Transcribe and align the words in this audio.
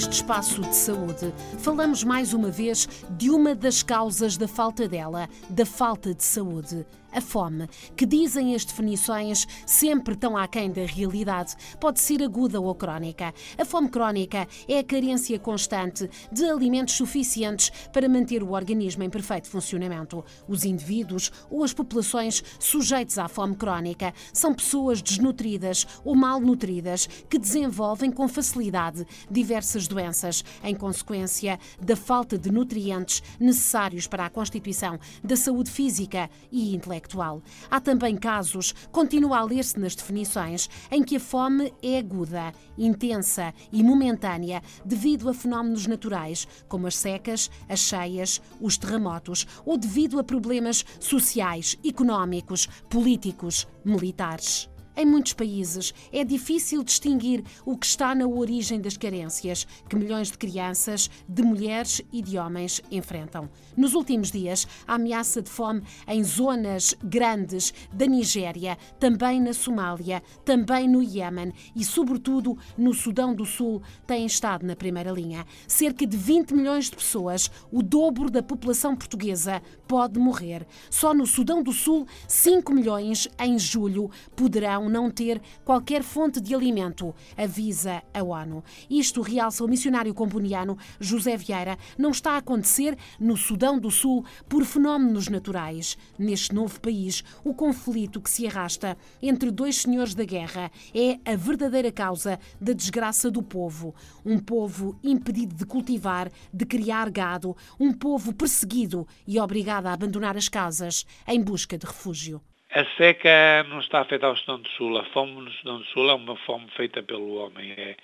Neste 0.00 0.14
espaço 0.14 0.62
de 0.62 0.74
saúde, 0.74 1.30
falamos 1.58 2.02
mais 2.02 2.32
uma 2.32 2.50
vez 2.50 2.88
de 3.18 3.28
uma 3.28 3.54
das 3.54 3.82
causas 3.82 4.38
da 4.38 4.48
falta 4.48 4.88
dela, 4.88 5.28
da 5.50 5.66
falta 5.66 6.14
de 6.14 6.24
saúde 6.24 6.86
a 7.12 7.20
fome, 7.20 7.68
que 7.96 8.06
dizem 8.06 8.54
as 8.54 8.64
definições 8.64 9.46
sempre 9.66 10.14
tão 10.14 10.36
aquém 10.36 10.70
da 10.70 10.84
realidade, 10.84 11.54
pode 11.80 12.00
ser 12.00 12.22
aguda 12.22 12.60
ou 12.60 12.74
crónica. 12.74 13.34
A 13.58 13.64
fome 13.64 13.88
crónica 13.88 14.46
é 14.68 14.78
a 14.78 14.84
carência 14.84 15.38
constante 15.38 16.08
de 16.30 16.44
alimentos 16.44 16.94
suficientes 16.94 17.70
para 17.92 18.08
manter 18.08 18.42
o 18.42 18.52
organismo 18.52 19.02
em 19.02 19.10
perfeito 19.10 19.48
funcionamento. 19.48 20.24
Os 20.46 20.64
indivíduos 20.64 21.32
ou 21.50 21.64
as 21.64 21.72
populações 21.72 22.42
sujeitos 22.58 23.18
à 23.18 23.28
fome 23.28 23.56
crónica 23.56 24.14
são 24.32 24.54
pessoas 24.54 25.02
desnutridas 25.02 25.86
ou 26.04 26.14
malnutridas 26.14 27.08
que 27.28 27.38
desenvolvem 27.38 28.10
com 28.10 28.28
facilidade 28.28 29.06
diversas 29.30 29.88
doenças 29.90 30.44
em 30.62 30.74
consequência 30.74 31.58
da 31.80 31.96
falta 31.96 32.38
de 32.38 32.50
nutrientes 32.50 33.22
necessários 33.38 34.06
para 34.06 34.24
a 34.24 34.30
constituição 34.30 34.98
da 35.22 35.36
saúde 35.36 35.70
física 35.70 36.30
e 36.50 36.74
intelectual. 36.74 37.42
Há 37.70 37.80
também 37.80 38.16
casos, 38.16 38.74
continua 38.90 39.38
a 39.38 39.44
ler-se 39.44 39.78
nas 39.78 39.94
definições, 39.94 40.70
em 40.90 41.02
que 41.02 41.16
a 41.16 41.20
fome 41.20 41.74
é 41.82 41.98
aguda, 41.98 42.52
intensa 42.78 43.52
e 43.72 43.82
momentânea 43.82 44.62
devido 44.84 45.28
a 45.28 45.34
fenómenos 45.34 45.86
naturais, 45.86 46.46
como 46.68 46.86
as 46.86 46.96
secas, 46.96 47.50
as 47.68 47.80
cheias, 47.80 48.40
os 48.60 48.78
terremotos, 48.78 49.46
ou 49.66 49.76
devido 49.76 50.18
a 50.18 50.24
problemas 50.24 50.84
sociais, 51.00 51.76
económicos, 51.84 52.66
políticos, 52.88 53.66
militares. 53.84 54.69
Em 54.96 55.06
muitos 55.06 55.32
países 55.32 55.94
é 56.12 56.24
difícil 56.24 56.82
distinguir 56.82 57.44
o 57.64 57.76
que 57.76 57.86
está 57.86 58.14
na 58.14 58.26
origem 58.26 58.80
das 58.80 58.96
carências 58.96 59.66
que 59.88 59.96
milhões 59.96 60.30
de 60.30 60.38
crianças, 60.38 61.08
de 61.28 61.42
mulheres 61.42 62.02
e 62.12 62.20
de 62.20 62.36
homens 62.36 62.80
enfrentam. 62.90 63.48
Nos 63.76 63.94
últimos 63.94 64.30
dias, 64.30 64.66
a 64.86 64.94
ameaça 64.94 65.40
de 65.40 65.48
fome 65.48 65.82
em 66.08 66.22
zonas 66.24 66.94
grandes 67.02 67.72
da 67.92 68.06
Nigéria, 68.06 68.76
também 68.98 69.40
na 69.40 69.52
Somália, 69.52 70.22
também 70.44 70.88
no 70.88 71.02
Iêmen 71.02 71.52
e, 71.74 71.84
sobretudo, 71.84 72.58
no 72.76 72.92
Sudão 72.92 73.34
do 73.34 73.46
Sul, 73.46 73.80
tem 74.06 74.26
estado 74.26 74.66
na 74.66 74.74
primeira 74.74 75.12
linha. 75.12 75.46
Cerca 75.66 76.06
de 76.06 76.16
20 76.16 76.54
milhões 76.54 76.90
de 76.90 76.96
pessoas, 76.96 77.50
o 77.70 77.82
dobro 77.82 78.30
da 78.30 78.42
população 78.42 78.96
portuguesa, 78.96 79.62
pode 79.86 80.18
morrer. 80.18 80.66
Só 80.90 81.14
no 81.14 81.26
Sudão 81.26 81.62
do 81.62 81.72
Sul, 81.72 82.06
5 82.28 82.72
milhões 82.72 83.28
em 83.38 83.58
julho 83.58 84.10
poderão 84.36 84.79
não 84.88 85.10
ter 85.10 85.40
qualquer 85.64 86.02
fonte 86.02 86.40
de 86.40 86.54
alimento, 86.54 87.14
avisa 87.36 88.02
a 88.14 88.22
ONU. 88.22 88.62
Isto, 88.88 89.22
realça 89.22 89.64
o 89.64 89.68
missionário 89.68 90.14
comboniano 90.14 90.78
José 90.98 91.36
Vieira, 91.36 91.78
não 91.98 92.10
está 92.10 92.32
a 92.32 92.38
acontecer 92.38 92.96
no 93.18 93.36
Sudão 93.36 93.78
do 93.78 93.90
Sul 93.90 94.24
por 94.48 94.64
fenómenos 94.64 95.28
naturais. 95.28 95.96
Neste 96.18 96.54
novo 96.54 96.80
país, 96.80 97.22
o 97.44 97.54
conflito 97.54 98.20
que 98.20 98.30
se 98.30 98.46
arrasta 98.46 98.96
entre 99.22 99.50
dois 99.50 99.76
senhores 99.76 100.14
da 100.14 100.24
guerra 100.24 100.70
é 100.94 101.18
a 101.30 101.36
verdadeira 101.36 101.92
causa 101.92 102.38
da 102.60 102.72
desgraça 102.72 103.30
do 103.30 103.42
povo. 103.42 103.94
Um 104.24 104.38
povo 104.38 104.98
impedido 105.02 105.54
de 105.54 105.66
cultivar, 105.66 106.30
de 106.52 106.64
criar 106.64 107.10
gado, 107.10 107.56
um 107.78 107.92
povo 107.92 108.32
perseguido 108.32 109.06
e 109.26 109.38
obrigado 109.38 109.86
a 109.86 109.92
abandonar 109.92 110.36
as 110.36 110.48
casas 110.48 111.04
em 111.26 111.42
busca 111.42 111.76
de 111.76 111.86
refúgio. 111.86 112.40
A 112.72 112.84
seca 112.96 113.64
não 113.68 113.80
está 113.80 114.00
afetar 114.00 114.30
ao 114.30 114.36
Sudão 114.36 114.60
do 114.60 114.68
Sul. 114.70 114.96
A 114.96 115.04
fome 115.06 115.32
no 115.42 115.50
Sudão 115.54 115.78
do 115.78 115.84
Sul 115.86 116.08
é 116.08 116.14
uma 116.14 116.36
fome 116.36 116.70
feita 116.76 117.02
pelo 117.02 117.34
homem. 117.34 117.72
É, 117.72 117.96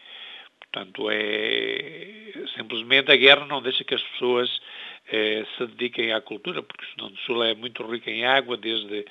portanto, 0.58 1.08
é 1.08 2.32
simplesmente 2.56 3.12
a 3.12 3.16
guerra 3.16 3.46
não 3.46 3.62
deixa 3.62 3.84
que 3.84 3.94
as 3.94 4.02
pessoas 4.02 4.60
é, 5.06 5.46
se 5.56 5.66
dediquem 5.68 6.12
à 6.12 6.20
cultura, 6.20 6.62
porque 6.62 6.84
o 6.84 6.88
Sudão 6.88 7.10
do 7.10 7.18
Sul 7.18 7.44
é 7.44 7.54
muito 7.54 7.86
rico 7.86 8.10
em 8.10 8.26
água, 8.26 8.56
desde 8.56 9.04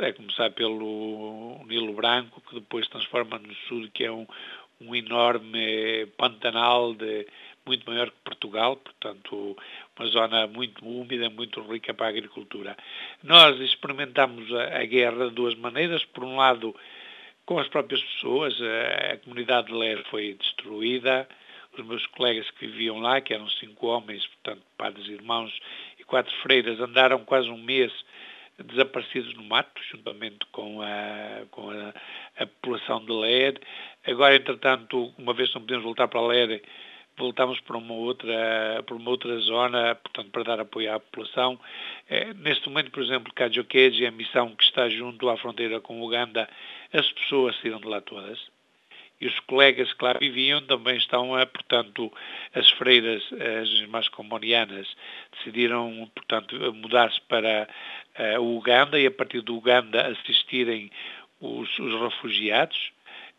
é 0.00 0.12
começar 0.12 0.50
pelo 0.50 1.64
Nilo 1.66 1.92
Branco, 1.94 2.40
que 2.48 2.54
depois 2.54 2.86
transforma 2.88 3.38
no 3.38 3.54
sul, 3.68 3.88
que 3.92 4.04
é 4.04 4.12
um, 4.12 4.26
um 4.80 4.94
enorme 4.94 6.06
pantanal 6.16 6.94
de, 6.94 7.26
muito 7.64 7.88
maior 7.88 8.10
que 8.10 8.16
Portugal, 8.24 8.76
portanto, 8.76 9.56
uma 9.98 10.08
zona 10.08 10.46
muito 10.46 10.86
úmida, 10.86 11.28
muito 11.28 11.60
rica 11.62 11.92
para 11.92 12.06
a 12.06 12.10
agricultura. 12.10 12.76
Nós 13.22 13.58
experimentamos 13.60 14.52
a, 14.54 14.78
a 14.78 14.84
guerra 14.84 15.28
de 15.28 15.34
duas 15.34 15.54
maneiras. 15.54 16.04
Por 16.04 16.24
um 16.24 16.36
lado, 16.36 16.74
com 17.44 17.58
as 17.58 17.68
próprias 17.68 18.02
pessoas, 18.02 18.54
a, 18.60 19.12
a 19.14 19.16
comunidade 19.18 19.68
de 19.68 19.74
Ler 19.74 20.04
foi 20.10 20.34
destruída, 20.34 21.28
os 21.76 21.86
meus 21.86 22.06
colegas 22.06 22.50
que 22.52 22.66
viviam 22.66 22.98
lá, 22.98 23.20
que 23.20 23.32
eram 23.34 23.48
cinco 23.50 23.86
homens, 23.86 24.26
portanto, 24.26 24.62
padres, 24.76 25.06
irmãos 25.08 25.52
e 25.98 26.04
quatro 26.04 26.34
freiras, 26.42 26.80
andaram 26.80 27.24
quase 27.24 27.48
um 27.48 27.58
mês 27.58 27.92
desaparecidos 28.64 29.34
no 29.34 29.44
mato, 29.44 29.80
juntamente 29.90 30.44
com 30.50 30.82
a, 30.82 31.44
com 31.50 31.70
a, 31.70 31.94
a 32.36 32.46
população 32.46 33.04
de 33.04 33.12
Ler. 33.12 33.60
Agora, 34.04 34.34
entretanto, 34.34 35.12
uma 35.16 35.32
vez 35.32 35.52
não 35.54 35.60
podemos 35.60 35.84
voltar 35.84 36.08
para 36.08 36.20
Ler, 36.20 36.62
voltamos 37.18 37.60
para 37.60 37.76
uma 37.76 37.94
outra, 37.94 38.82
para 38.86 38.94
uma 38.94 39.10
outra 39.10 39.36
zona, 39.38 39.94
portanto, 39.96 40.30
para 40.30 40.44
dar 40.44 40.60
apoio 40.60 40.94
à 40.94 41.00
população. 41.00 41.58
É, 42.08 42.32
neste 42.34 42.68
momento, 42.68 42.90
por 42.90 43.02
exemplo, 43.02 43.32
Kajokeji, 43.34 44.06
a 44.06 44.10
missão 44.10 44.54
que 44.54 44.64
está 44.64 44.88
junto 44.88 45.28
à 45.28 45.36
fronteira 45.36 45.80
com 45.80 46.00
Uganda, 46.00 46.48
as 46.92 47.10
pessoas 47.12 47.56
saíram 47.60 47.80
de 47.80 47.86
lá 47.86 48.00
todas. 48.00 48.38
E 49.20 49.26
os 49.26 49.38
colegas 49.40 49.92
que 49.92 50.04
lá 50.04 50.12
viviam 50.12 50.62
também 50.62 50.96
estão, 50.96 51.34
a, 51.34 51.44
portanto, 51.44 52.12
as 52.54 52.70
freiras, 52.70 53.22
as 53.32 53.68
irmãs 53.80 54.08
comonianas, 54.08 54.86
decidiram, 55.36 56.08
portanto, 56.14 56.54
mudar-se 56.72 57.20
para 57.22 57.68
o 58.40 58.56
Uganda 58.56 58.98
e, 58.98 59.06
a 59.06 59.10
partir 59.10 59.40
do 59.40 59.56
Uganda, 59.56 60.06
assistirem 60.06 60.88
os, 61.40 61.78
os 61.80 62.00
refugiados 62.00 62.92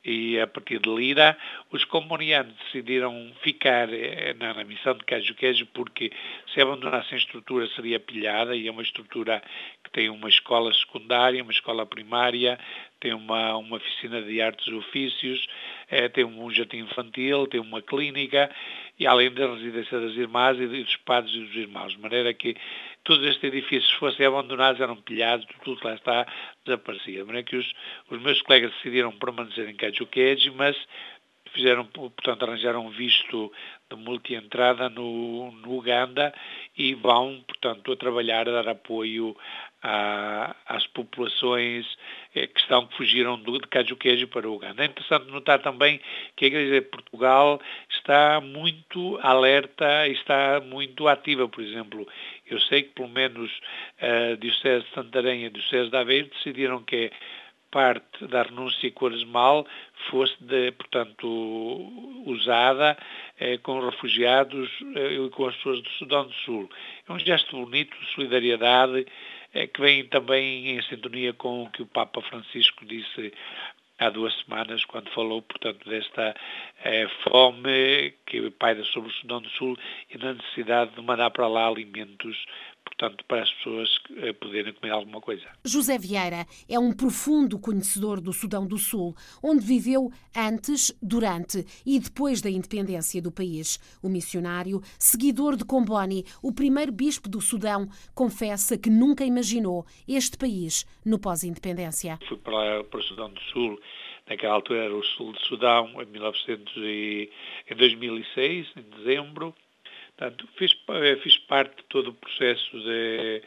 e 0.03 0.39
a 0.39 0.47
partir 0.47 0.79
de 0.79 0.89
Lira, 0.89 1.37
os 1.71 1.83
comunianos 1.85 2.53
decidiram 2.65 3.31
ficar 3.41 3.91
eh, 3.93 4.33
na, 4.39 4.53
na 4.53 4.63
missão 4.63 4.93
de 4.95 5.33
Queijo 5.33 5.65
porque 5.73 6.11
se 6.53 6.61
abandonassem 6.61 7.15
a 7.15 7.21
estrutura 7.21 7.67
seria 7.75 7.99
pilhada 7.99 8.55
e 8.55 8.67
é 8.67 8.71
uma 8.71 8.81
estrutura 8.81 9.41
que 9.83 9.91
tem 9.91 10.09
uma 10.09 10.29
escola 10.29 10.73
secundária, 10.73 11.43
uma 11.43 11.51
escola 11.51 11.85
primária, 11.85 12.57
tem 12.99 13.13
uma, 13.13 13.55
uma 13.57 13.77
oficina 13.77 14.21
de 14.21 14.41
artes 14.41 14.67
e 14.67 14.73
ofícios, 14.73 15.47
é, 15.89 16.09
tem 16.09 16.25
um 16.25 16.51
jardim 16.51 16.79
infantil, 16.79 17.47
tem 17.47 17.59
uma 17.59 17.81
clínica 17.81 18.49
e 18.99 19.07
além 19.07 19.31
da 19.31 19.53
residência 19.53 19.99
das 19.99 20.15
irmãs 20.15 20.59
e 20.59 20.67
dos 20.67 20.95
padres 20.97 21.33
e 21.33 21.39
dos 21.39 21.55
irmãos, 21.55 21.93
de 21.93 21.99
maneira 21.99 22.33
que 22.33 22.55
todos 23.03 23.25
estes 23.25 23.43
edifícios 23.45 23.91
fossem 23.93 24.25
abandonados, 24.25 24.81
eram 24.81 24.97
pilhados, 24.97 25.47
tudo 25.63 25.79
lá 25.83 25.95
está, 25.95 26.27
desaparecia. 26.65 27.19
De 27.19 27.23
maneira 27.23 27.47
que 27.47 27.55
os, 27.55 27.73
os 28.09 28.21
meus 28.21 28.41
colegas 28.41 28.71
decidiram 28.71 29.11
permanecer 29.13 29.69
em 29.69 29.75
Kajukeji, 29.75 30.51
mas 30.51 30.75
fizeram, 31.53 31.85
portanto, 31.85 32.43
arranjaram 32.43 32.85
um 32.85 32.89
visto 32.89 33.51
de 33.89 33.95
multi-entrada 33.95 34.89
no, 34.89 35.51
no 35.51 35.77
Uganda 35.77 36.33
e 36.77 36.93
vão, 36.93 37.43
portanto, 37.47 37.91
a 37.91 37.95
trabalhar, 37.95 38.47
a 38.47 38.51
dar 38.51 38.69
apoio 38.69 39.35
à, 39.81 40.55
às 40.65 40.85
populações 40.87 41.85
eh, 42.35 42.47
que 42.47 42.59
estão, 42.59 42.85
que 42.85 42.97
fugiram 42.97 43.37
do, 43.39 43.57
de 43.59 43.67
Cajuquejo 43.67 44.27
para 44.27 44.49
o 44.49 44.55
Uganda. 44.55 44.83
É 44.83 44.87
interessante 44.87 45.31
notar 45.31 45.59
também 45.61 45.99
que 46.35 46.45
a 46.45 46.47
Igreja 46.47 46.81
de 46.81 46.87
Portugal 46.87 47.61
está 47.89 48.41
muito 48.41 49.19
alerta 49.21 50.07
e 50.07 50.13
está 50.13 50.59
muito 50.59 51.07
ativa, 51.07 51.47
por 51.47 51.63
exemplo. 51.63 52.07
Eu 52.47 52.59
sei 52.61 52.83
que 52.83 52.89
pelo 52.89 53.09
menos 53.09 53.51
a 54.01 54.35
Diocese 54.35 54.85
de 54.85 54.93
Santarém 54.93 55.43
e 55.43 55.45
a 55.45 55.49
Diocese 55.49 55.89
de 55.89 55.97
Aveiro 55.97 56.29
decidiram 56.29 56.83
que 56.83 57.11
parte 57.71 58.25
da 58.27 58.43
renúncia 58.43 58.91
quaresmal 58.91 59.65
fosse, 60.09 60.35
de, 60.41 60.71
portanto, 60.71 61.27
usada 62.25 62.97
eh, 63.39 63.57
com 63.59 63.79
refugiados 63.79 64.69
eh, 64.95 65.13
e 65.13 65.29
com 65.29 65.45
as 65.45 65.55
pessoas 65.57 65.81
do 65.81 65.89
Sudão 65.91 66.25
do 66.25 66.33
Sul. 66.45 66.69
É 67.07 67.11
um 67.11 67.19
gesto 67.19 67.55
bonito 67.55 67.95
de 67.97 68.05
solidariedade 68.13 69.01
eh, 69.01 69.11
que 69.67 69.81
vem 69.81 70.05
também 70.07 70.69
em 70.77 70.81
sintonia 70.83 71.33
com 71.33 71.63
o 71.63 71.69
que 71.69 71.81
o 71.81 71.87
Papa 71.87 72.21
Francisco 72.21 72.85
disse 72.85 73.33
há 73.99 74.09
duas 74.09 74.33
semanas, 74.43 74.85
quando 74.85 75.09
falou, 75.11 75.41
portanto, 75.41 75.87
desta 75.87 76.33
eh, 76.83 77.07
fome 77.23 78.13
que 78.29 78.49
paira 78.51 78.83
sobre 78.85 79.09
o 79.09 79.13
Sudão 79.13 79.41
do 79.41 79.49
Sul 79.49 79.75
e 80.09 80.17
na 80.17 80.33
necessidade 80.33 80.95
de 80.95 81.01
mandar 81.01 81.31
para 81.31 81.47
lá 81.47 81.67
alimentos 81.67 82.37
portanto, 82.99 83.23
para 83.25 83.43
as 83.43 83.51
pessoas 83.53 83.89
eh, 84.17 84.33
poderem 84.33 84.73
comer 84.73 84.91
alguma 84.91 85.21
coisa. 85.21 85.45
José 85.63 85.97
Vieira 85.97 86.45
é 86.67 86.77
um 86.77 86.91
profundo 86.91 87.57
conhecedor 87.57 88.19
do 88.19 88.33
Sudão 88.33 88.67
do 88.67 88.77
Sul, 88.77 89.15
onde 89.41 89.65
viveu 89.65 90.11
antes, 90.35 90.93
durante 91.01 91.65
e 91.85 91.99
depois 91.99 92.41
da 92.41 92.49
independência 92.49 93.21
do 93.21 93.31
país. 93.31 93.79
O 94.03 94.09
missionário, 94.09 94.81
seguidor 94.97 95.55
de 95.55 95.63
Comboni, 95.63 96.25
o 96.43 96.53
primeiro 96.53 96.91
bispo 96.91 97.29
do 97.29 97.39
Sudão, 97.39 97.87
confessa 98.13 98.77
que 98.77 98.89
nunca 98.89 99.23
imaginou 99.23 99.85
este 100.07 100.37
país 100.37 100.85
no 101.05 101.19
pós-independência. 101.19 102.19
Fui 102.27 102.37
para, 102.37 102.83
para 102.83 102.99
o 102.99 103.03
Sudão 103.03 103.29
do 103.31 103.41
Sul 103.41 103.79
naquela 104.29 104.53
altura 104.53 104.85
era 104.85 104.95
o 104.95 105.03
sul 105.03 105.33
de 105.33 105.41
Sudão, 105.45 105.89
em, 106.01 106.05
1900 106.05 106.73
e, 106.77 107.29
em 107.69 107.75
2006, 107.75 108.67
em 108.77 108.81
dezembro, 108.97 109.55
Portanto, 110.19 110.49
fiz, 110.57 110.75
eh, 110.89 111.15
fiz 111.23 111.37
parte 111.47 111.77
de 111.77 111.83
todo 111.83 112.09
o 112.09 112.13
processo 112.13 112.77
de, 112.77 113.41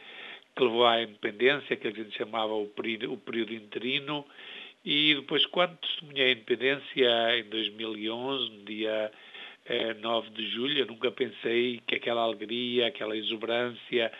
que 0.55 0.63
levou 0.63 0.87
à 0.87 1.03
independência, 1.03 1.75
que 1.75 1.87
a 1.87 1.91
gente 1.91 2.17
chamava 2.17 2.51
o 2.51 2.65
período, 2.65 3.13
o 3.13 3.17
período 3.17 3.53
interino, 3.53 4.25
e 4.83 5.13
depois, 5.13 5.45
quando 5.45 5.77
testemunhei 5.77 6.29
a 6.29 6.31
independência, 6.31 7.39
em 7.39 7.43
2011, 7.43 8.49
no 8.49 8.65
dia 8.65 9.11
eh, 9.67 9.93
9 9.93 10.31
de 10.31 10.47
julho, 10.49 10.79
eu 10.79 10.87
nunca 10.87 11.11
pensei 11.11 11.79
que 11.85 11.93
aquela 11.93 12.23
alegria, 12.23 12.87
aquela 12.87 13.15
exuberância, 13.15 14.11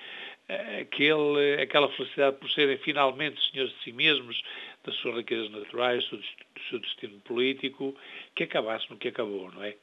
eh, 0.47 0.81
aquele, 0.81 1.59
aquela 1.59 1.89
felicidade 1.89 2.37
por 2.37 2.51
serem 2.51 2.77
finalmente 2.77 3.41
senhores 3.49 3.73
de 3.73 3.83
si 3.83 3.91
mesmos, 3.91 4.39
das 4.83 4.95
suas 4.97 5.15
riquezas 5.17 5.49
naturais, 5.51 6.07
do, 6.09 6.21
seu 6.69 6.79
destino 6.79 7.19
político, 7.21 7.95
que 8.35 8.43
acabasse 8.43 8.89
no 8.89 8.97
que 8.97 9.09
acabou, 9.09 9.51
não 9.51 9.63
é? 9.63 9.75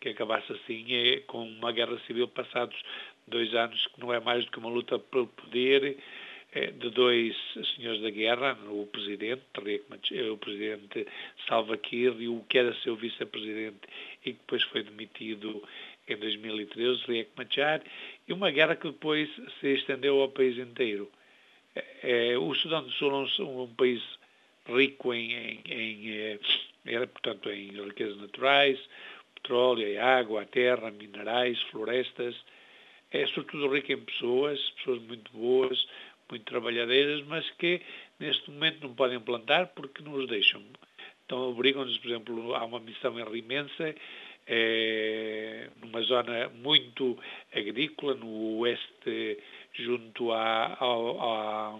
que 0.00 0.10
acabasse 0.10 0.52
assim 0.52 0.84
é, 0.94 1.20
com 1.20 1.42
uma 1.42 1.72
guerra 1.72 1.98
civil 2.06 2.28
passados 2.28 2.76
dois 3.26 3.54
anos, 3.54 3.86
que 3.88 4.00
não 4.00 4.12
é 4.12 4.20
mais 4.20 4.44
do 4.44 4.50
que 4.50 4.58
uma 4.58 4.68
luta 4.68 4.98
pelo 4.98 5.26
poder 5.26 5.96
é, 6.52 6.66
de 6.70 6.90
dois 6.90 7.36
senhores 7.74 8.00
da 8.02 8.10
guerra, 8.10 8.58
o 8.70 8.86
presidente, 8.86 9.42
o 10.30 10.38
presidente 10.38 11.06
Salva 11.48 11.76
Kiir 11.76 12.14
e 12.20 12.28
o 12.28 12.44
que 12.48 12.58
era 12.58 12.74
seu 12.82 12.96
vice-presidente 12.96 13.80
e 14.24 14.32
que 14.32 14.38
depois 14.38 14.62
foi 14.64 14.82
demitido 14.82 15.62
em 16.08 16.16
2013, 16.16 17.02
Riek 17.06 17.30
Machar, 17.36 17.82
e 18.28 18.32
uma 18.32 18.50
guerra 18.50 18.76
que 18.76 18.86
depois 18.86 19.28
se 19.60 19.74
estendeu 19.74 20.20
ao 20.20 20.28
país 20.28 20.56
inteiro. 20.56 21.10
É, 21.74 22.32
é 22.32 22.38
o 22.38 22.54
Sudão 22.54 22.84
do 22.84 22.90
Sul 22.92 23.10
é 23.10 23.42
um, 23.42 23.62
um 23.62 23.74
país 23.74 24.00
rico 24.68 25.12
em, 25.14 25.32
em, 25.32 25.60
em, 25.66 26.10
em, 26.10 26.38
é, 26.86 27.06
portanto, 27.06 27.50
em 27.50 27.70
riquezas 27.70 28.16
naturais, 28.18 28.78
petróleo, 29.34 30.02
água, 30.02 30.44
terra, 30.46 30.90
minerais, 30.90 31.60
florestas. 31.70 32.34
É 33.10 33.26
sobretudo 33.28 33.72
rica 33.72 33.92
em 33.92 34.00
pessoas, 34.00 34.60
pessoas 34.70 35.00
muito 35.02 35.30
boas, 35.32 35.86
muito 36.28 36.44
trabalhadeiras, 36.44 37.24
mas 37.26 37.48
que 37.52 37.80
neste 38.18 38.50
momento 38.50 38.86
não 38.86 38.94
podem 38.94 39.20
plantar 39.20 39.68
porque 39.68 40.02
não 40.02 40.12
os 40.14 40.28
deixam. 40.28 40.62
Então 41.24 41.50
obrigam-nos, 41.50 41.98
por 41.98 42.08
exemplo, 42.08 42.54
a 42.54 42.64
uma 42.64 42.80
missão 42.80 43.18
em 43.18 43.24
Rimense, 43.24 43.94
é, 44.46 45.68
numa 45.82 46.00
zona 46.02 46.48
muito 46.50 47.18
agrícola, 47.52 48.14
no 48.14 48.58
oeste, 48.58 49.38
junto 49.72 50.32
à, 50.32 51.78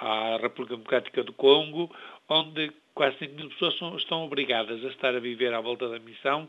à 0.00 0.38
República 0.40 0.76
Democrática 0.76 1.24
do 1.24 1.32
Congo, 1.32 1.94
onde 2.28 2.70
quase 2.94 3.18
5 3.18 3.34
mil 3.34 3.48
pessoas 3.50 3.76
são, 3.78 3.96
estão 3.96 4.24
obrigadas 4.24 4.84
a 4.84 4.88
estar 4.88 5.14
a 5.14 5.20
viver 5.20 5.52
à 5.52 5.60
volta 5.60 5.88
da 5.88 5.98
missão 5.98 6.48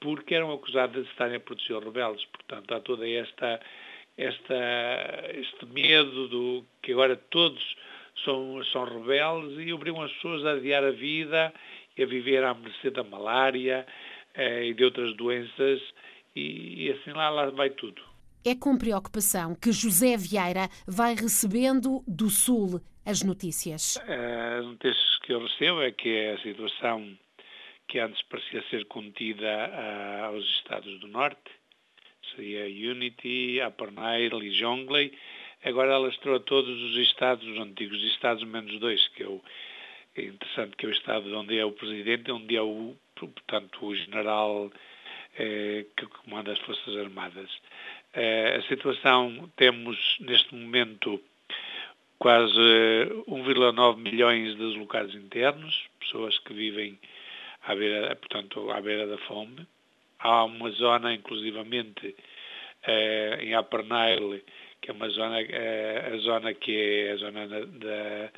porque 0.00 0.34
eram 0.34 0.52
acusadas 0.52 1.04
de 1.04 1.10
estarem 1.10 1.36
a 1.36 1.40
proteger 1.40 1.82
rebeldes. 1.82 2.24
Portanto, 2.26 2.74
há 2.74 2.80
toda 2.80 3.08
esta, 3.08 3.60
esta, 4.18 4.54
este 5.32 5.66
medo 5.66 6.28
do 6.28 6.64
que 6.82 6.92
agora 6.92 7.16
todos 7.30 7.76
são, 8.22 8.62
são 8.64 8.84
rebeldes 8.84 9.66
e 9.66 9.72
obrigam 9.72 10.02
as 10.02 10.12
pessoas 10.12 10.44
a 10.44 10.52
adiar 10.52 10.84
a 10.84 10.90
vida 10.90 11.52
e 11.96 12.02
a 12.02 12.06
viver 12.06 12.44
à 12.44 12.52
mercê 12.52 12.90
da 12.90 13.02
malária 13.02 13.86
eh, 14.34 14.66
e 14.66 14.74
de 14.74 14.84
outras 14.84 15.14
doenças 15.16 15.80
e, 16.36 16.84
e 16.84 16.92
assim 16.92 17.12
lá, 17.12 17.30
lá 17.30 17.46
vai 17.50 17.70
tudo. 17.70 18.13
É 18.46 18.54
com 18.54 18.76
preocupação 18.76 19.54
que 19.54 19.72
José 19.72 20.18
Vieira 20.18 20.68
vai 20.86 21.14
recebendo 21.14 22.04
do 22.06 22.28
Sul 22.28 22.78
as 23.02 23.22
notícias. 23.22 23.96
As 23.96 24.66
notícias 24.66 25.18
que 25.22 25.32
eu 25.32 25.42
recebo 25.42 25.80
é 25.80 25.90
que 25.90 26.10
é 26.10 26.34
a 26.34 26.38
situação 26.40 27.16
que 27.88 27.98
antes 27.98 28.20
parecia 28.24 28.62
ser 28.68 28.84
contida 28.84 29.46
uh, 29.46 30.24
aos 30.26 30.44
Estados 30.56 31.00
do 31.00 31.08
Norte, 31.08 31.50
seria 32.36 32.66
Unity, 32.66 33.60
Nile 33.60 34.46
e 34.46 34.50
Jonglei, 34.52 35.18
agora 35.64 35.94
ela 35.94 36.10
estou 36.10 36.34
a 36.34 36.40
todos 36.40 36.82
os 36.82 36.96
Estados, 36.98 37.48
os 37.48 37.58
antigos 37.58 38.02
Estados 38.02 38.44
menos 38.44 38.78
dois, 38.78 39.08
que 39.08 39.22
é 39.22 39.26
o 39.26 39.40
é 40.16 40.22
interessante 40.22 40.76
que 40.76 40.84
é 40.84 40.90
o 40.90 40.92
Estado 40.92 41.34
onde 41.34 41.58
é 41.58 41.64
o 41.64 41.72
Presidente, 41.72 42.30
onde 42.30 42.54
é 42.54 42.62
o, 42.62 42.94
portanto, 43.16 43.86
o 43.86 43.96
General 43.96 44.70
eh, 45.36 45.86
que 45.96 46.06
comanda 46.06 46.52
as 46.52 46.58
Forças 46.60 46.96
Armadas. 46.96 47.50
Eh, 48.14 48.56
a 48.58 48.62
situação, 48.68 49.50
temos 49.56 49.98
neste 50.20 50.54
momento 50.54 51.20
quase 52.18 52.58
1,9 53.26 53.96
milhões 53.98 54.56
de 54.56 54.56
deslocados 54.56 55.14
internos, 55.14 55.88
pessoas 55.98 56.38
que 56.38 56.54
vivem 56.54 56.98
à 57.64 57.74
beira, 57.74 58.14
portanto, 58.16 58.70
à 58.70 58.80
beira 58.80 59.06
da 59.06 59.18
fome. 59.18 59.66
Há 60.20 60.44
uma 60.44 60.70
zona, 60.70 61.12
inclusivamente, 61.12 62.14
eh, 62.84 63.38
em 63.42 63.58
Upper 63.58 63.82
Nile, 63.82 64.44
que 64.80 64.90
é 64.90 64.94
uma 64.94 65.08
zona, 65.08 65.40
eh, 65.40 66.12
a 66.14 66.16
zona 66.18 66.54
que 66.54 66.76
é 66.76 67.12
a 67.12 67.16
zona 67.16 67.46
da, 67.48 68.30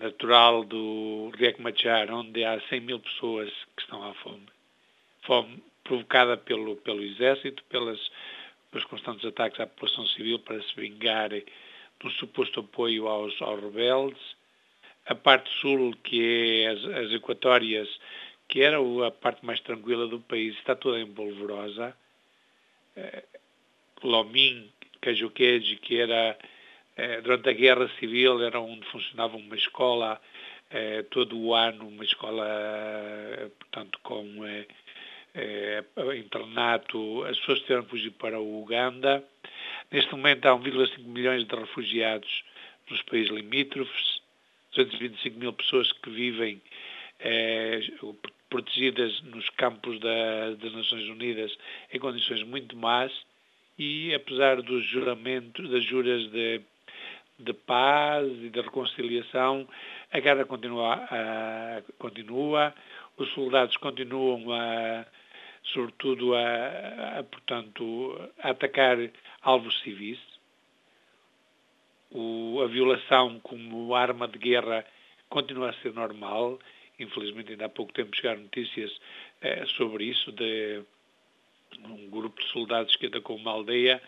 natural 0.00 0.64
do 0.64 1.30
Riek 1.36 1.60
Machar, 1.62 2.10
onde 2.10 2.44
há 2.44 2.60
100 2.68 2.80
mil 2.80 2.98
pessoas 3.00 3.50
que 3.76 3.82
estão 3.82 4.02
à 4.02 4.12
fome. 4.14 4.46
Fome 5.22 5.62
provocada 5.84 6.36
pelo, 6.36 6.76
pelo 6.76 7.02
exército, 7.02 7.62
pelas, 7.64 7.98
pelos 8.76 8.84
constantes 8.84 9.24
ataques 9.24 9.58
à 9.58 9.66
população 9.66 10.06
civil 10.08 10.38
para 10.40 10.60
se 10.60 10.74
vingar 10.76 11.30
do 11.98 12.10
suposto 12.10 12.60
apoio 12.60 13.08
aos, 13.08 13.40
aos 13.40 13.62
rebeldes, 13.62 14.20
a 15.06 15.14
parte 15.14 15.48
sul, 15.60 15.96
que 16.04 16.62
é 16.62 16.68
as, 16.68 16.84
as 16.84 17.12
equatórias, 17.12 17.88
que 18.48 18.60
era 18.60 18.76
a 19.06 19.10
parte 19.10 19.46
mais 19.46 19.60
tranquila 19.60 20.06
do 20.06 20.20
país, 20.20 20.54
está 20.56 20.74
toda 20.74 21.00
em 21.00 21.06
polvorosa. 21.06 21.96
Eh, 22.96 23.24
Lomim, 24.02 24.70
Cajuqueji, 25.00 25.76
que 25.76 25.98
era, 25.98 26.36
eh, 26.96 27.22
durante 27.22 27.48
a 27.48 27.52
Guerra 27.52 27.88
Civil, 27.98 28.42
era 28.42 28.60
onde 28.60 28.86
funcionava 28.88 29.36
uma 29.38 29.56
escola 29.56 30.20
eh, 30.70 31.02
todo 31.04 31.38
o 31.38 31.54
ano, 31.54 31.88
uma 31.88 32.04
escola, 32.04 32.44
portanto, 33.58 33.98
com 34.02 34.44
internato. 36.18 37.24
As 37.24 37.38
pessoas 37.38 37.60
que 37.62 37.82
fugir 37.82 38.10
para 38.12 38.40
o 38.40 38.62
Uganda. 38.62 39.24
Neste 39.90 40.10
momento 40.12 40.46
há 40.46 40.52
1,5 40.52 41.04
milhões 41.04 41.46
de 41.46 41.54
refugiados 41.54 42.44
nos 42.90 43.02
países 43.02 43.30
limítrofes, 43.30 44.20
225 44.74 45.38
mil 45.38 45.52
pessoas 45.52 45.92
que 45.92 46.10
vivem 46.10 46.60
eh, 47.20 47.80
protegidas 48.48 49.20
nos 49.22 49.48
campos 49.50 49.98
da, 50.00 50.54
das 50.54 50.72
Nações 50.72 51.08
Unidas 51.08 51.56
em 51.92 51.98
condições 51.98 52.42
muito 52.42 52.76
más. 52.76 53.12
E 53.78 54.14
apesar 54.14 54.62
dos 54.62 54.84
juramentos, 54.86 55.70
das 55.70 55.84
juras 55.84 56.30
de, 56.30 56.60
de 57.38 57.52
paz 57.52 58.26
e 58.26 58.48
de 58.48 58.60
reconciliação, 58.60 59.68
a 60.10 60.18
guerra 60.18 60.44
continua, 60.44 60.94
a, 60.94 61.82
continua. 61.98 62.74
Os 63.18 63.32
soldados 63.32 63.76
continuam 63.76 64.52
a 64.52 65.06
sobretudo 65.72 66.34
a, 66.34 67.18
a, 67.18 67.22
portanto, 67.24 68.30
a 68.42 68.50
atacar 68.50 68.96
alvos 69.42 69.78
civis. 69.80 70.18
O, 72.10 72.60
a 72.62 72.66
violação 72.66 73.40
como 73.40 73.94
arma 73.94 74.28
de 74.28 74.38
guerra 74.38 74.84
continua 75.28 75.70
a 75.70 75.74
ser 75.74 75.92
normal. 75.92 76.58
Infelizmente, 76.98 77.52
ainda 77.52 77.66
há 77.66 77.68
pouco 77.68 77.92
tempo 77.92 78.16
chegaram 78.16 78.42
notícias 78.42 78.98
eh, 79.42 79.66
sobre 79.76 80.04
isso, 80.04 80.32
de 80.32 80.82
um 81.84 82.08
grupo 82.08 82.40
de 82.40 82.48
soldados 82.48 82.96
que 82.96 83.06
atacou 83.06 83.36
uma 83.36 83.50
aldeia, 83.50 84.00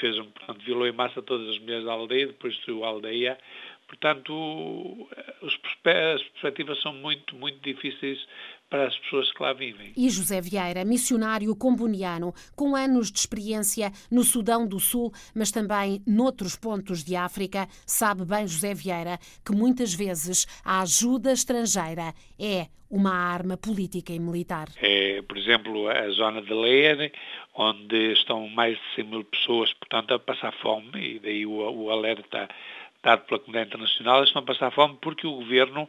fez 0.00 0.18
um, 0.18 0.30
portanto, 0.30 0.60
violou 0.62 0.86
em 0.86 0.92
massa 0.92 1.22
todas 1.22 1.48
as 1.48 1.58
mulheres 1.58 1.84
da 1.84 1.92
aldeia, 1.92 2.26
depois 2.26 2.54
destruiu 2.54 2.84
a 2.84 2.88
aldeia. 2.88 3.38
Portanto, 3.86 5.08
as 5.42 5.56
perspectivas 5.56 6.80
são 6.80 6.92
muito, 6.92 7.34
muito 7.34 7.58
difíceis 7.60 8.24
para 8.70 8.86
as 8.86 8.96
pessoas 9.00 9.30
que 9.32 9.42
lá 9.42 9.52
vivem. 9.52 9.92
E 9.96 10.08
José 10.08 10.40
Vieira, 10.40 10.84
missionário 10.84 11.54
comboniano, 11.56 12.32
com 12.54 12.76
anos 12.76 13.10
de 13.10 13.18
experiência 13.18 13.90
no 14.10 14.22
Sudão 14.22 14.66
do 14.66 14.78
Sul, 14.78 15.12
mas 15.34 15.50
também 15.50 16.00
noutros 16.06 16.56
pontos 16.56 17.02
de 17.02 17.16
África, 17.16 17.66
sabe 17.84 18.24
bem 18.24 18.46
José 18.46 18.72
Vieira 18.72 19.18
que 19.44 19.52
muitas 19.52 19.92
vezes 19.92 20.46
a 20.64 20.82
ajuda 20.82 21.32
estrangeira 21.32 22.14
é 22.38 22.68
uma 22.88 23.12
arma 23.12 23.56
política 23.56 24.12
e 24.12 24.18
militar. 24.18 24.68
É, 24.82 25.22
por 25.22 25.36
exemplo, 25.36 25.88
a 25.88 26.08
zona 26.10 26.42
de 26.42 26.52
Leer, 26.52 27.12
onde 27.54 28.12
estão 28.12 28.48
mais 28.48 28.76
de 28.76 28.94
100 28.96 29.04
mil 29.04 29.24
pessoas, 29.24 29.72
portanto, 29.74 30.14
a 30.14 30.18
passar 30.18 30.52
fome, 30.60 31.16
e 31.16 31.18
daí 31.18 31.46
o, 31.46 31.52
o 31.52 31.90
alerta 31.90 32.48
dado 33.02 33.24
pela 33.26 33.40
comunidade 33.40 33.68
internacional, 33.68 34.18
eles 34.18 34.28
estão 34.28 34.42
a 34.42 34.44
passar 34.44 34.70
fome 34.72 34.98
porque 35.00 35.26
o 35.26 35.36
governo, 35.36 35.88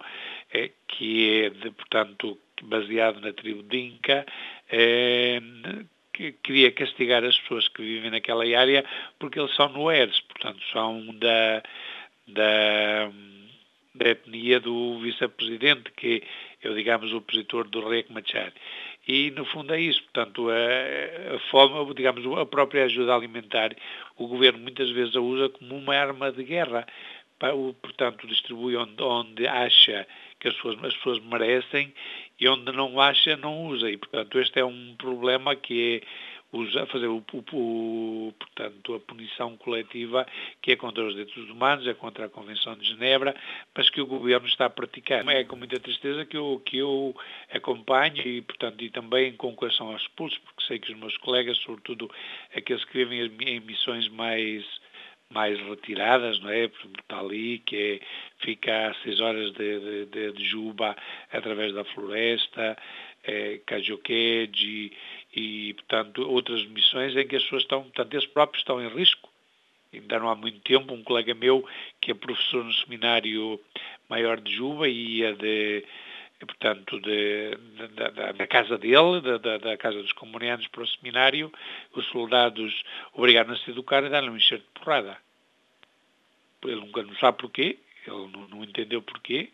é, 0.54 0.72
que 0.88 1.44
é, 1.44 1.50
de, 1.50 1.72
portanto, 1.72 2.38
baseado 2.63 3.20
na 3.22 3.34
tribo 3.34 3.63
Dinka, 3.63 4.25
é, 4.70 5.41
que 6.13 6.34
queria 6.44 6.72
castigar 6.72 7.24
as 7.24 7.38
pessoas 7.39 7.68
que 7.70 7.82
vivem 7.82 8.12
naquela 8.12 8.44
área 8.44 8.86
porque 9.20 9.39
eles 9.39 9.56
são 9.56 9.70
noeres, 9.70 10.20
portanto, 10.22 10.60
são 10.72 11.06
da, 11.15 11.63
da, 12.27 13.12
da 13.96 14.10
etnia 14.10 14.60
do 14.60 15.00
vice-presidente, 15.00 15.91
que 15.96 16.24
é, 16.63 16.70
digamos, 16.74 17.12
o 17.12 17.18
opositor 17.18 17.68
do 17.68 17.88
Riek 17.88 18.12
Machar. 18.12 18.53
E, 19.08 19.32
no 19.32 19.46
fundo, 19.46 19.74
é 19.74 19.82
isso. 19.82 20.01
Portanto, 20.03 20.48
a, 20.50 21.36
a 21.36 21.39
fome, 21.50 21.94
digamos, 21.96 22.25
a 22.38 22.46
própria 22.46 22.86
ajuda 22.86 23.15
alimentar, 23.15 23.75
o 24.15 24.27
governo 24.27 24.60
muitas 24.60 24.89
vezes 24.91 25.15
a 25.15 25.22
usa 25.22 25.50
como 25.50 25.75
uma 25.75 25.96
arma 25.96 26.32
de 26.32 26.44
guerra. 26.44 26.86
Portanto, 27.82 28.27
distribui 28.27 28.75
onde, 28.75 29.01
onde 29.01 29.48
acha 29.48 30.08
que 30.39 30.48
as 30.48 30.53
pessoas, 30.53 30.84
as 30.84 30.96
pessoas 30.98 31.20
merecem 31.20 31.91
e 32.42 32.50
onde 32.50 32.72
não 32.72 33.00
acha, 33.00 33.38
não 33.38 33.68
usa. 33.68 33.90
E, 33.90 33.98
portanto, 33.98 34.40
este 34.40 34.60
é 34.60 34.66
um 34.66 34.96
problema 34.98 35.56
que 35.56 36.02
é 36.02 36.08
usa, 36.52 36.86
fazer 36.88 37.08
o, 37.08 37.24
o, 37.34 37.44
o, 37.54 38.34
portanto, 38.38 38.96
a 38.96 39.00
punição 39.00 39.56
coletiva 39.58 40.28
que 40.62 40.72
é 40.72 40.76
contra 40.76 41.06
os 41.06 41.14
direitos 41.14 41.50
humanos, 41.50 41.88
é 41.88 41.94
contra 41.94 42.26
a 42.26 42.30
Convenção 42.30 42.76
de 42.76 42.86
Genebra, 42.88 43.36
mas 43.76 43.90
que 43.90 44.02
o 44.02 44.06
governo 44.06 44.48
está 44.48 44.66
a 44.66 44.70
praticar. 44.70 45.26
É 45.30 45.44
com 45.44 45.56
muita 45.56 45.80
tristeza 45.80 46.26
que 46.26 46.36
eu, 46.36 46.62
que 46.66 46.78
eu 46.78 47.16
acompanho 47.54 48.28
e, 48.28 48.42
portanto, 48.42 48.84
e 48.84 48.90
também 48.90 49.34
com 49.34 49.56
coração 49.56 49.92
aos 49.92 50.08
pulsos, 50.10 50.40
porque 50.40 50.66
sei 50.66 50.80
que 50.80 50.92
os 50.92 51.00
meus 51.00 51.16
colegas, 51.18 51.58
sobretudo 51.60 52.10
aqueles 52.56 52.84
que 52.86 53.06
vivem 53.06 53.32
em 53.48 53.60
missões 53.60 54.10
mais 54.10 54.66
mais 55.32 55.58
retiradas, 55.62 56.40
não 56.42 56.50
é? 56.50 56.66
Está 56.66 57.20
ali, 57.20 57.60
que 57.60 57.76
é, 57.76 58.00
fica 58.42 58.90
a 58.90 58.94
seis 58.96 59.20
horas 59.20 59.52
de, 59.54 60.06
de, 60.06 60.32
de 60.32 60.46
Juba 60.46 60.96
através 61.32 61.74
da 61.74 61.84
floresta, 61.84 62.78
é, 63.24 63.60
Kajokeji 63.66 64.92
e, 65.34 65.74
portanto, 65.76 66.30
outras 66.30 66.66
missões 66.68 67.16
em 67.16 67.28
que 67.28 67.36
as 67.36 67.44
pessoas 67.44 67.64
estão, 67.64 67.84
portanto, 67.84 68.14
eles 68.14 68.26
próprios 68.28 68.62
estão 68.62 68.82
em 68.82 68.90
risco. 68.90 69.30
Ainda 69.94 70.20
não 70.20 70.30
há 70.30 70.36
muito 70.36 70.60
tempo, 70.62 70.94
um 70.94 71.04
colega 71.04 71.34
meu, 71.34 71.68
que 72.00 72.12
é 72.12 72.14
professor 72.14 72.64
no 72.64 72.74
seminário 72.74 73.60
maior 74.10 74.40
de 74.40 74.54
Juba, 74.54 74.88
ia 74.88 75.34
de, 75.34 75.84
portanto, 76.40 77.00
de, 77.02 77.56
de, 77.56 77.88
da, 77.90 78.32
da, 78.32 78.48
casa 78.48 78.78
dele, 78.78 79.22
da, 79.22 79.58
da, 79.58 79.78
casa 79.78 80.02
dos 80.02 80.14
comunianos 80.14 80.68
para 80.68 80.84
o 80.84 80.88
seminário, 80.88 81.52
os 81.94 82.06
soldados 82.08 82.84
obrigaram-se 83.14 83.70
a 83.70 83.74
educar 83.74 84.04
e 84.04 84.10
dar-lhe 84.10 84.30
um 84.30 84.38
enxerto 84.38 84.64
de 84.64 84.80
porrada. 84.80 85.18
Ele 86.64 86.76
nunca 86.76 87.04
não 87.04 87.16
sabe 87.16 87.40
porquê, 87.40 87.78
ele 88.10 88.27
não, 88.31 88.48
não 88.48 88.63
entendeu 88.63 89.01
porquê, 89.01 89.50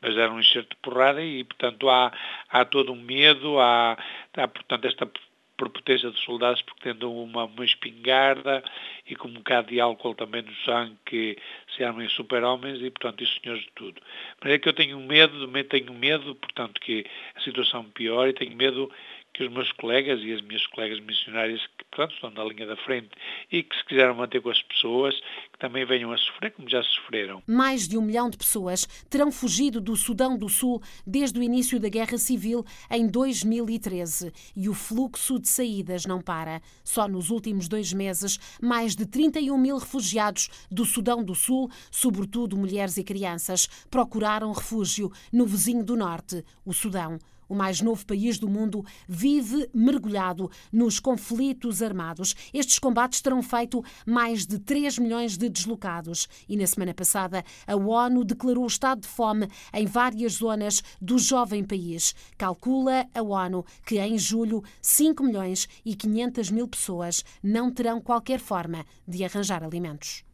mas 0.00 0.16
era 0.16 0.32
um 0.32 0.40
enxerto 0.40 0.70
de 0.70 0.76
porrada 0.76 1.22
e, 1.22 1.44
portanto, 1.44 1.88
há, 1.88 2.12
há 2.48 2.64
todo 2.64 2.92
um 2.92 3.00
medo, 3.00 3.58
há, 3.58 3.96
há 4.36 4.48
portanto, 4.48 4.84
esta 4.86 5.10
prepotência 5.56 6.10
dos 6.10 6.20
soldados 6.20 6.60
porque 6.62 6.80
tendo 6.82 7.12
uma, 7.12 7.44
uma 7.44 7.64
espingarda 7.64 8.64
e 9.06 9.14
com 9.14 9.28
um 9.28 9.34
bocado 9.34 9.68
de 9.68 9.80
álcool 9.80 10.14
também 10.14 10.42
no 10.42 10.54
sangue 10.64 10.96
que 11.06 11.38
se 11.76 11.84
armam 11.84 12.02
em 12.02 12.08
super-homens 12.08 12.80
e, 12.80 12.90
portanto, 12.90 13.22
isso 13.22 13.38
senhores 13.40 13.62
de 13.62 13.70
tudo. 13.74 14.00
Mas 14.42 14.52
é 14.52 14.58
que 14.58 14.68
eu 14.68 14.72
tenho 14.72 14.98
medo, 14.98 15.46
tenho 15.64 15.94
medo, 15.94 16.34
portanto, 16.34 16.80
que 16.80 17.06
a 17.36 17.40
situação 17.40 17.84
piore 17.84 18.30
e 18.30 18.34
tenho 18.34 18.56
medo 18.56 18.90
que 19.34 19.44
os 19.44 19.52
meus 19.52 19.70
colegas 19.72 20.20
e 20.22 20.32
as 20.32 20.42
minhas 20.42 20.66
colegas 20.66 21.00
missionárias 21.00 21.60
que, 21.78 21.84
portanto, 21.90 22.14
estão 22.14 22.30
na 22.30 22.44
linha 22.44 22.66
da 22.66 22.76
frente 22.76 23.10
e 23.50 23.62
que 23.62 23.76
se 23.76 23.84
quiseram 23.84 24.14
manter 24.14 24.40
com 24.42 24.50
as 24.50 24.62
pessoas, 24.62 25.14
que 25.52 25.58
também 25.58 25.86
venham 25.86 26.12
a 26.12 26.18
sofrer 26.18 26.52
como 26.52 26.68
já 26.68 26.82
sofreram. 26.82 27.42
Mais 27.46 27.88
de 27.88 27.96
um 27.96 28.02
milhão 28.02 28.28
de 28.28 28.36
pessoas 28.36 28.86
terão 29.08 29.32
fugido 29.32 29.80
do 29.80 29.96
Sudão 29.96 30.36
do 30.36 30.48
Sul 30.48 30.82
desde 31.06 31.38
o 31.38 31.42
início 31.42 31.80
da 31.80 31.88
Guerra 31.88 32.18
Civil 32.18 32.64
em 32.90 33.06
2013 33.06 34.32
e 34.54 34.68
o 34.68 34.74
fluxo 34.74 35.38
de 35.38 35.48
saídas 35.48 36.04
não 36.04 36.20
para. 36.20 36.60
Só 36.84 37.08
nos 37.08 37.30
últimos 37.30 37.68
dois 37.68 37.92
meses, 37.92 38.38
mais 38.60 38.94
de 38.94 39.06
31 39.06 39.56
mil 39.56 39.78
refugiados 39.78 40.48
do 40.70 40.84
Sudão 40.84 41.24
do 41.24 41.34
Sul, 41.34 41.70
sobretudo 41.90 42.56
mulheres 42.56 42.96
e 42.96 43.04
crianças, 43.04 43.66
procuraram 43.90 44.52
refúgio 44.52 45.10
no 45.32 45.46
vizinho 45.46 45.84
do 45.84 45.96
Norte, 45.96 46.44
o 46.64 46.72
Sudão 46.72 47.18
o 47.52 47.54
mais 47.54 47.82
novo 47.82 48.04
país 48.06 48.38
do 48.38 48.48
mundo, 48.48 48.84
vive 49.06 49.68
mergulhado 49.74 50.50
nos 50.72 50.98
conflitos 50.98 51.82
armados. 51.82 52.34
Estes 52.52 52.78
combates 52.78 53.20
terão 53.20 53.42
feito 53.42 53.84
mais 54.06 54.46
de 54.46 54.58
3 54.58 54.98
milhões 54.98 55.36
de 55.36 55.50
deslocados. 55.50 56.28
E 56.48 56.56
na 56.56 56.66
semana 56.66 56.94
passada, 56.94 57.44
a 57.66 57.76
ONU 57.76 58.24
declarou 58.24 58.66
estado 58.66 59.02
de 59.02 59.08
fome 59.08 59.48
em 59.74 59.84
várias 59.84 60.34
zonas 60.34 60.82
do 61.00 61.18
jovem 61.18 61.62
país. 61.62 62.14
Calcula 62.38 63.06
a 63.14 63.22
ONU 63.22 63.64
que 63.84 63.98
em 63.98 64.16
julho 64.16 64.64
5 64.80 65.22
milhões 65.22 65.68
e 65.84 65.94
500 65.94 66.50
mil 66.50 66.66
pessoas 66.66 67.22
não 67.42 67.70
terão 67.70 68.00
qualquer 68.00 68.40
forma 68.40 68.86
de 69.06 69.24
arranjar 69.24 69.62
alimentos. 69.62 70.24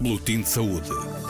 Boletim 0.00 0.40
de 0.40 0.48
Saúde. 0.48 1.17